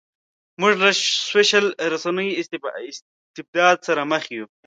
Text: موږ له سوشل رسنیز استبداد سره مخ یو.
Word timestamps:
موږ 0.59 0.73
له 0.83 0.89
سوشل 1.31 1.65
رسنیز 1.93 2.33
استبداد 2.41 3.77
سره 3.87 4.01
مخ 4.11 4.23
یو. 4.35 4.45